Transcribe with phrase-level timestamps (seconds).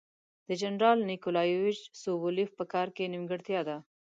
[0.47, 3.77] د جنرال نیکولایویچ سوبولیف په کار کې نیمګړتیا ده.